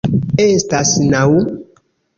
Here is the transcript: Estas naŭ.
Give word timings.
Estas 0.45 0.95
naŭ. 1.13 1.27